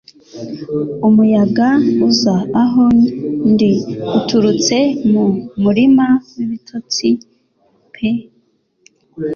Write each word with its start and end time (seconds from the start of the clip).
Umuyaga 1.07 1.69
uza 2.07 2.35
aho 2.63 2.83
ndi 3.51 3.71
uturutse 4.17 4.77
mu 5.11 5.23
murima 5.63 6.05
w'ibitotsi 6.35 7.09
pe 7.93 8.09